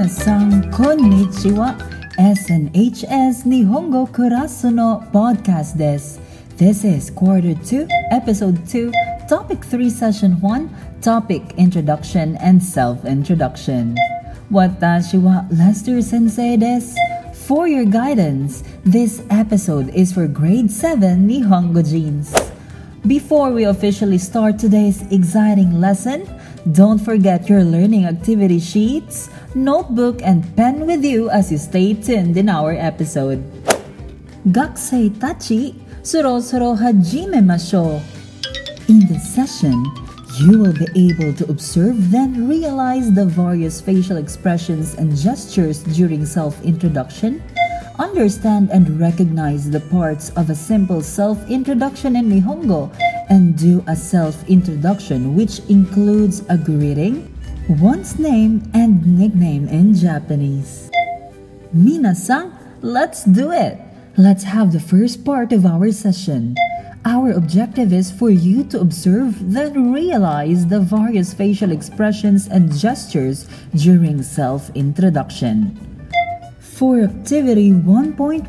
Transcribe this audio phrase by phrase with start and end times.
[0.00, 1.74] Minasan konnichiwa.
[2.16, 6.18] SNHS Nihongo Kurasu no podcast desu.
[6.56, 8.92] This is quarter 2, episode 2,
[9.28, 10.70] topic 3, session 1,
[11.02, 13.94] topic introduction and self-introduction.
[14.50, 16.96] Watashi wa Lester Sensei desu.
[17.34, 22.32] For your guidance, this episode is for grade 7 Nihongojins.
[23.06, 26.26] Before we officially start today's exciting lesson,
[26.72, 32.36] don't forget your learning activity sheets, notebook, and pen with you as you stay tuned
[32.36, 33.40] in our episode.
[34.48, 38.02] Gakusei tachi, soro soro hajime masho.
[38.88, 39.84] In this session,
[40.40, 46.26] you will be able to observe then realize the various facial expressions and gestures during
[46.26, 47.42] self-introduction,
[48.00, 52.88] understand and recognize the parts of a simple self-introduction in Nihongo,
[53.28, 57.28] and do a self-introduction which includes a greeting,
[57.68, 60.90] one's name, and nickname in Japanese.
[61.76, 63.78] Minasan, let's do it!
[64.16, 66.56] Let's have the first part of our session.
[67.04, 73.46] Our objective is for you to observe then realize the various facial expressions and gestures
[73.74, 75.89] during self-introduction.
[76.80, 78.48] For activity 1.1,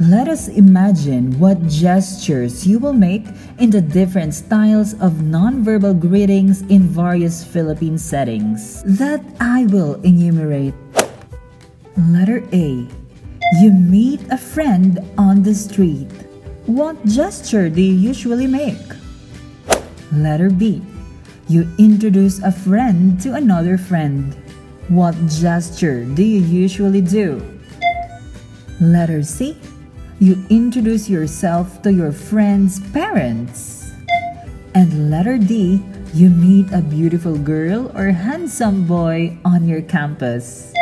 [0.00, 6.62] let us imagine what gestures you will make in the different styles of nonverbal greetings
[6.72, 10.72] in various Philippine settings that I will enumerate.
[12.08, 12.88] Letter A.
[13.60, 16.08] You meet a friend on the street.
[16.64, 18.80] What gesture do you usually make?
[20.10, 20.80] Letter B.
[21.48, 24.32] You introduce a friend to another friend.
[24.88, 27.38] What gesture do you usually do?
[28.80, 29.56] Letter C.
[30.18, 33.90] You introduce yourself to your friend's parents.
[34.74, 35.82] And letter D.
[36.12, 40.72] You meet a beautiful girl or handsome boy on your campus.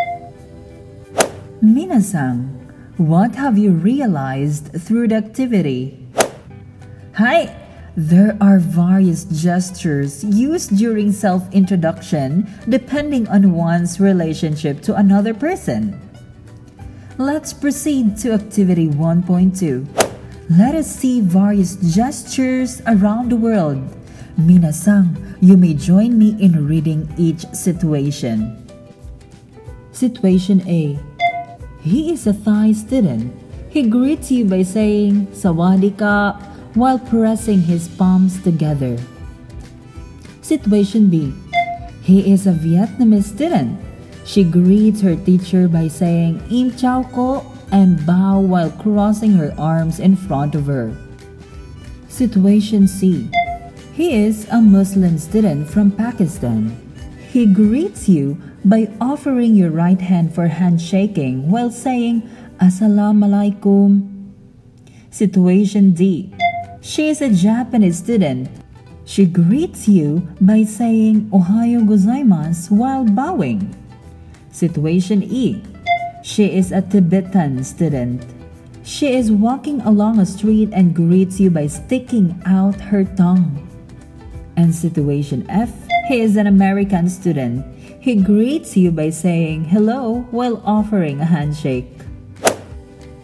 [1.62, 2.50] Minasan,
[2.96, 6.08] what have you realized through the activity?
[7.14, 7.54] Hi!
[7.96, 15.98] There are various gestures used during self introduction depending on one's relationship to another person.
[17.18, 19.86] Let's proceed to activity 1.2.
[20.56, 23.82] Let us see various gestures around the world.
[24.38, 28.54] Minasan, you may join me in reading each situation.
[29.90, 30.94] Situation A
[31.82, 33.34] He is a Thai student.
[33.68, 36.38] He greets you by saying Sawadee ka
[36.74, 38.98] while pressing his palms together.
[40.42, 41.32] Situation B
[42.02, 43.78] He is a Vietnamese student.
[44.24, 49.98] She greets her teacher by saying Im chao ko and bow while crossing her arms
[49.98, 50.94] in front of her.
[52.08, 53.30] Situation C
[53.94, 56.74] He is a Muslim student from Pakistan.
[57.30, 62.26] He greets you by offering your right hand for handshaking while saying
[62.58, 64.06] Assalamu alaikum.
[65.10, 66.34] Situation D
[66.80, 68.48] she is a Japanese student.
[69.04, 73.74] She greets you by saying Ohayo gozaimasu while bowing.
[74.50, 75.62] Situation E.
[76.22, 78.24] She is a Tibetan student.
[78.82, 83.66] She is walking along a street and greets you by sticking out her tongue.
[84.56, 85.70] And situation F.
[86.08, 87.64] He is an American student.
[88.00, 91.86] He greets you by saying hello while offering a handshake.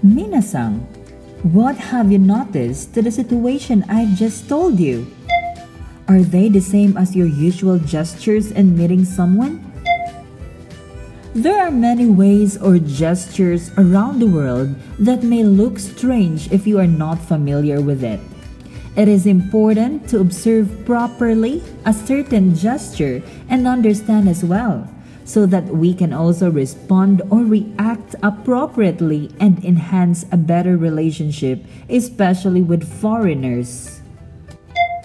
[0.05, 0.87] Minasan,
[1.53, 5.07] what have you noticed to the situation I've just told you?
[6.09, 9.63] Are they the same as your usual gestures in meeting someone?
[11.35, 16.81] There are many ways or gestures around the world that may look strange if you
[16.81, 18.19] are not familiar with it.
[18.97, 24.91] It is important to observe properly a certain gesture and understand as well
[25.27, 32.63] so that we can also respond or react appropriately and enhance a better relationship, especially
[32.63, 34.01] with foreigners.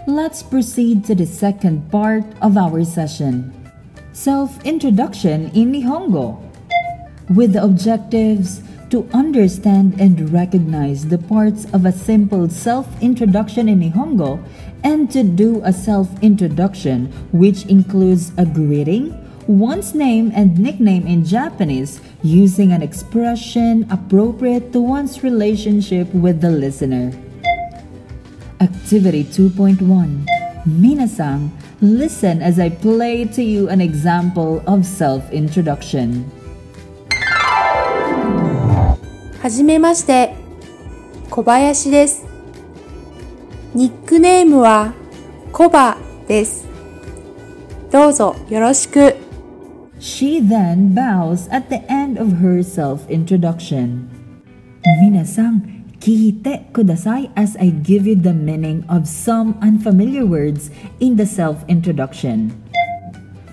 [0.08, 3.52] Let's proceed to the second part of our session
[4.14, 6.38] Self Introduction in Nihongo,
[7.34, 8.62] with the objectives
[8.92, 14.44] to understand and recognize the parts of a simple self introduction in Nihongo
[14.84, 19.16] and to do a self introduction which includes a greeting
[19.47, 26.51] one's name and nickname in Japanese using an expression appropriate to one's relationship with the
[26.51, 27.13] listener.
[28.61, 30.27] Activity 2.1
[30.67, 31.51] Minasan,
[31.81, 36.25] listen as I play to you an example of self introduction.
[39.41, 40.35] はじめまして、
[41.31, 42.27] 小林です。
[43.75, 44.95] ニックネームは
[45.53, 46.67] コバです。
[47.93, 49.15] どうぞよろしく。
[50.02, 54.10] She then bows at the end of her self-introduction.
[54.98, 61.30] Minasang, kihite kudasai as I give you the meaning of some unfamiliar words in the
[61.30, 62.50] self-introduction.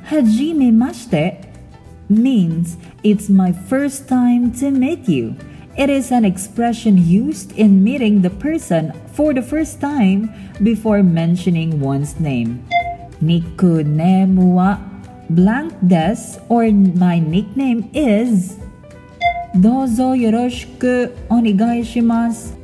[0.09, 1.53] Hajime mashite
[2.09, 5.37] means it's my first time to meet you.
[5.77, 10.33] It is an expression used in meeting the person for the first time
[10.65, 12.65] before mentioning one's name.
[13.21, 14.81] Niku ne wa
[15.31, 18.57] blank des or my nickname is
[19.57, 22.55] Dozo yoroshiku onegai shimasu.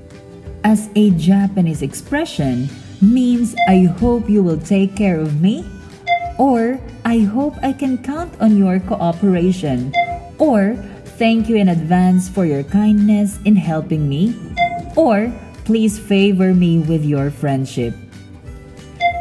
[0.65, 2.69] As a Japanese expression
[3.03, 5.65] means I hope you will take care of me
[6.39, 9.93] or I hope I can count on your cooperation
[10.39, 10.77] or
[11.21, 14.33] thank you in advance for your kindness in helping me
[14.97, 15.33] or
[15.65, 17.95] please favor me with your friendship.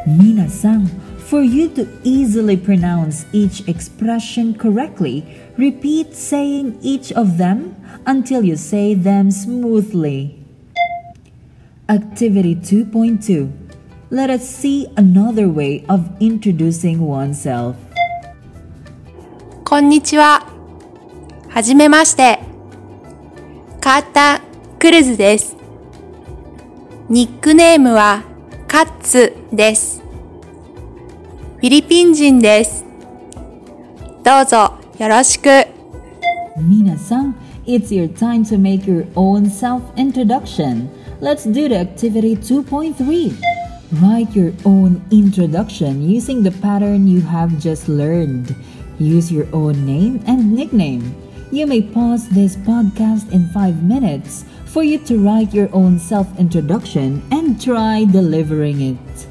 [0.07, 0.87] Mina-san,
[1.32, 5.24] for you to easily pronounce each expression correctly,
[5.56, 7.76] repeat saying each of them
[8.06, 10.38] until you say them smoothly.
[11.88, 13.50] Activity 2.2
[14.10, 17.76] Let us see another way of introducing oneself.
[19.64, 20.46] こんにちは。
[21.50, 22.38] はじめまして。
[23.80, 24.40] カータ・
[24.78, 25.56] クルズです。
[27.10, 28.22] ニックネームは
[28.66, 30.01] カッツです。
[31.62, 32.84] フィリピン人です。
[34.24, 35.48] どうぞよろしく。
[36.56, 37.34] Mina-san,
[37.66, 40.88] it's your time to make your own self-introduction.
[41.20, 43.32] Let's do the activity 2.3.
[44.02, 48.54] Write your own introduction using the pattern you have just learned.
[48.98, 51.14] Use your own name and nickname.
[51.50, 57.22] You may pause this podcast in 5 minutes for you to write your own self-introduction
[57.30, 59.26] and try delivering it.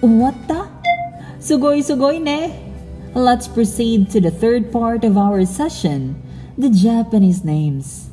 [0.00, 0.70] What the?
[1.42, 2.54] Sugoi sugoi ne?
[3.14, 6.22] Let's proceed to the third part of our session
[6.56, 8.06] the Japanese names.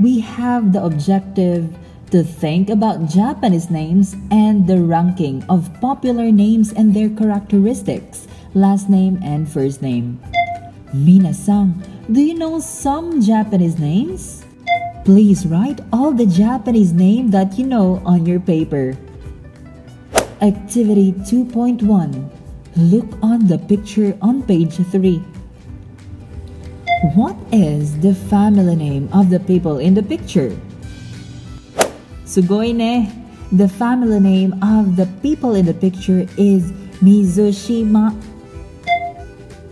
[0.00, 1.76] We have the objective
[2.08, 8.88] to think about Japanese names and the ranking of popular names and their characteristics, last
[8.88, 10.16] name and first name.
[10.94, 14.42] Mina-san, do you know some Japanese names?
[15.04, 18.96] Please write all the Japanese name that you know on your paper.
[20.44, 21.80] Activity 2.1
[22.76, 25.16] Look on the picture on page 3.
[27.16, 30.52] What is the family name of the people in the picture?
[32.28, 33.08] Sugoi ne.
[33.52, 38.12] The family name of the people in the picture is Mizushima.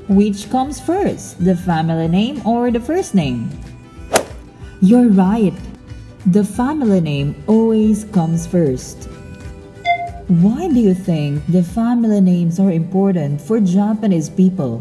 [0.08, 3.50] Which comes first, the family name or the first name?
[4.80, 5.52] You're right.
[6.24, 9.12] The family name always comes first.
[10.32, 14.80] Why do you think the family names are important for Japanese people?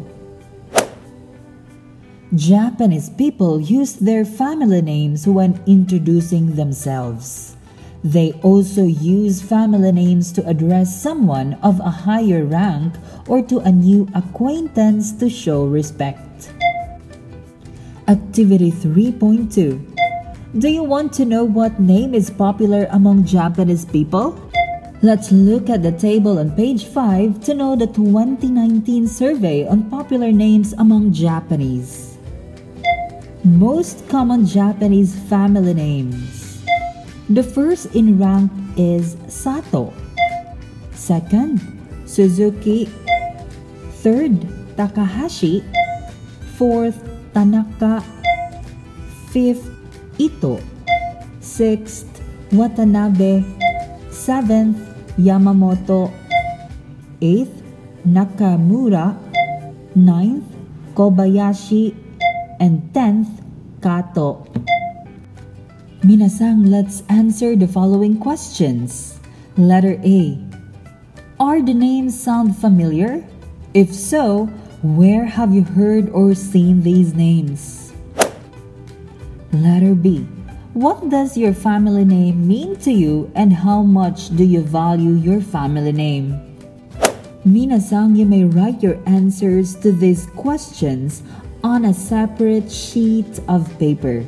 [2.33, 7.57] Japanese people use their family names when introducing themselves.
[8.01, 12.95] They also use family names to address someone of a higher rank
[13.27, 16.53] or to a new acquaintance to show respect.
[18.07, 19.51] Activity 3.2
[20.59, 24.39] Do you want to know what name is popular among Japanese people?
[25.03, 30.31] Let's look at the table on page 5 to know the 2019 survey on popular
[30.31, 32.19] names among Japanese.
[33.43, 36.61] Most common Japanese family names.
[37.33, 39.91] The first in rank is Sato.
[40.93, 41.57] Second,
[42.05, 42.85] Suzuki.
[44.05, 44.37] Third,
[44.77, 45.65] Takahashi.
[46.61, 47.01] Fourth,
[47.33, 48.05] Tanaka.
[49.33, 49.65] Fifth,
[50.21, 50.61] Ito.
[51.41, 52.21] Sixth,
[52.53, 53.41] Watanabe.
[54.11, 56.11] Seventh, Yamamoto.
[57.21, 57.63] Eighth,
[58.05, 59.17] Nakamura.
[59.95, 60.45] Ninth,
[60.95, 61.95] Kobayashi.
[62.59, 63.41] And tenth,
[63.81, 64.45] Kato.
[66.01, 69.19] Minasang, let's answer the following questions.
[69.57, 70.37] Letter A.
[71.39, 73.25] Are the names sound familiar?
[73.73, 74.45] If so,
[74.81, 77.93] where have you heard or seen these names?
[79.53, 80.25] Letter B.
[80.73, 85.41] What does your family name mean to you and how much do you value your
[85.41, 86.39] family name?
[87.43, 91.23] Minasang, you may write your answers to these questions
[91.61, 94.23] on a separate sheet of paper.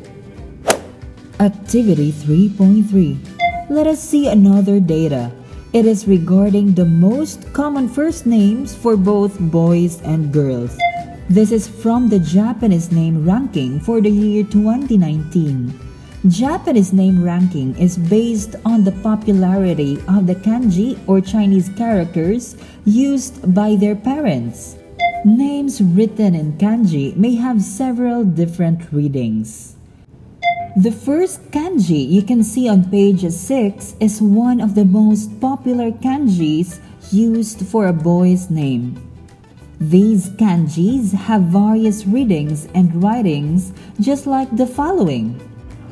[1.40, 5.32] Activity 3.3 Let us see another data.
[5.72, 10.76] It is regarding the most common first names for both boys and girls.
[11.30, 15.93] This is from the Japanese name ranking for the year 2019.
[16.30, 23.44] Japanese name ranking is based on the popularity of the kanji or Chinese characters used
[23.54, 24.78] by their parents.
[25.26, 29.76] Names written in kanji may have several different readings.
[30.78, 35.92] The first kanji you can see on page 6 is one of the most popular
[35.92, 36.80] kanjis
[37.12, 38.96] used for a boy's name.
[39.82, 45.36] These kanjis have various readings and writings just like the following.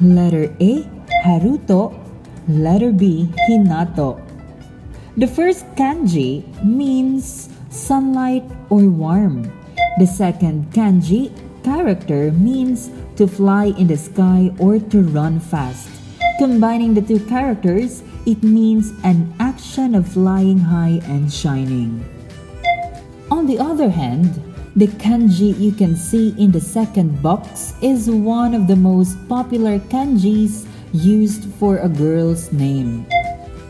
[0.02, 0.82] Letter A,
[1.24, 1.94] Haruto.
[2.50, 4.18] Letter B, Hinato.
[5.16, 8.44] The first kanji means sunlight
[8.74, 9.46] or warm.
[10.00, 11.30] The second kanji
[11.64, 15.88] character means to fly in the sky or to run fast.
[16.40, 22.02] Combining the two characters, it means an action of flying high and shining.
[23.30, 24.42] On the other hand,
[24.76, 29.80] the kanji you can see in the second box is one of the most popular
[29.92, 33.06] kanjis used for a girl's name.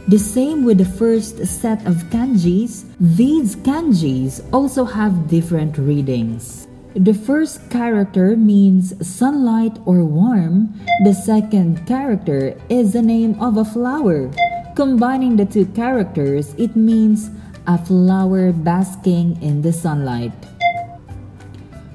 [0.08, 6.68] The same with the first set of kanjis, these kanjis also have different readings.
[6.94, 10.76] The first character means sunlight or warm.
[11.06, 14.30] The second character is the name of a flower.
[14.76, 17.32] Combining the two characters, it means
[17.66, 20.34] a flower basking in the sunlight.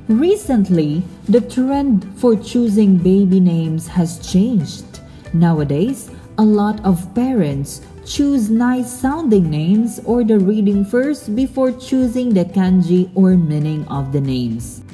[0.06, 4.86] Recently, the trend for choosing baby names has changed.
[5.34, 12.30] Nowadays, a lot of parents choose nice sounding names or the reading first before choosing
[12.30, 14.86] the kanji or meaning of the names.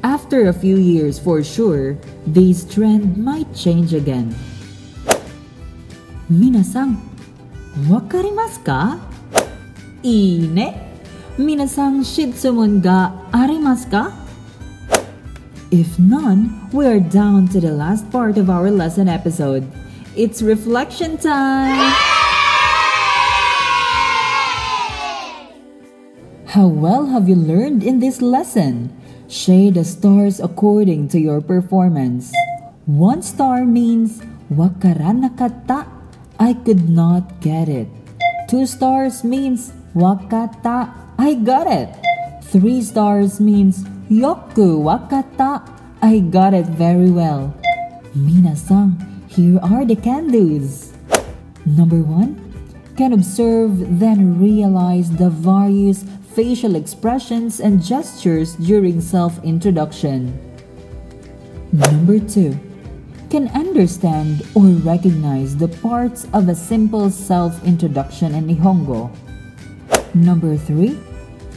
[0.00, 4.32] After a few years for sure, this trend might change again.
[6.32, 6.96] Minasan,
[7.84, 8.96] wakarimasu ka?
[10.00, 10.72] Ine?
[11.36, 14.23] Minasan shitsumon ga arimasu ka?
[15.74, 19.66] If none, we are down to the last part of our lesson episode.
[20.14, 21.90] It's reflection time!
[26.46, 28.94] How well have you learned in this lesson?
[29.26, 32.30] Shade the stars according to your performance.
[32.86, 34.22] One star means
[34.54, 35.90] wakaranakata,
[36.38, 37.90] I could not get it.
[38.46, 41.90] Two stars means wakata, I got it.
[42.46, 45.62] Three stars means yoku wakata,
[46.02, 47.54] I got it very well.
[48.16, 48.96] Minasan,
[49.28, 50.92] here are the can-dos.
[51.66, 52.40] Number one,
[52.96, 60.38] can observe then realize the various facial expressions and gestures during self-introduction.
[61.72, 62.58] Number 2.
[63.30, 69.10] Can understand or recognize the parts of a simple self-introduction in Nihongo.
[70.14, 70.98] Number 3.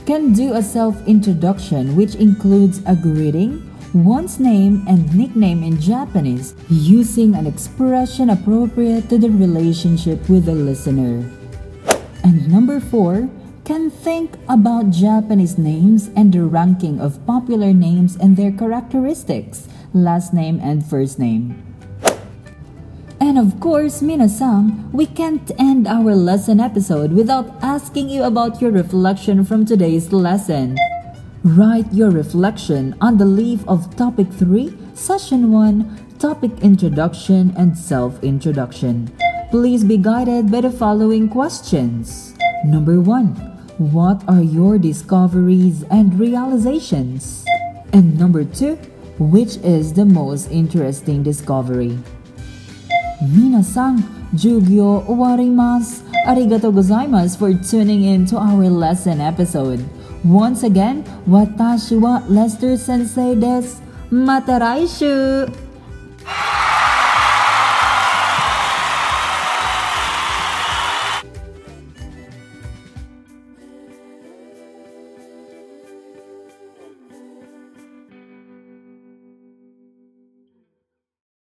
[0.08, 3.60] Can do a self-introduction which includes a greeting,
[3.92, 10.56] one's name and nickname in Japanese using an expression appropriate to the relationship with the
[10.56, 11.28] listener.
[12.24, 13.28] And number 4
[13.66, 20.34] can think about Japanese names and the ranking of popular names and their characteristics, last
[20.34, 21.67] name and first name.
[23.20, 28.72] And of course, Minasan, we can't end our lesson episode without asking you about your
[28.72, 30.78] reflection from today's lesson.
[31.44, 39.12] Write your reflection on the leaf of topic 3, session 1, topic introduction and self-introduction.
[39.50, 42.36] Please be guided by the following questions.
[42.66, 43.36] Number 1.
[43.78, 47.46] What are your discoveries and realizations?
[47.94, 48.76] And number two,
[49.20, 51.98] which is the most interesting discovery?
[53.22, 56.04] Minasan, Jugyo warimasu.
[56.28, 59.84] Arigato gozaimasu for tuning in to our lesson episode.
[60.24, 63.82] Once again, watashi wa Lester Sensei desu.
[64.12, 65.67] Mata raishu!